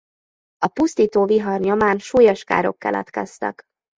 [0.57, 3.63] A pusztító vihar nyomán súlyos károk keletkeztek.